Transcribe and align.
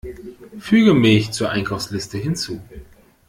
Füge 0.59 0.95
Milch 0.95 1.29
zur 1.29 1.51
Einkaufsliste 1.51 2.17
hinzu! 2.17 2.59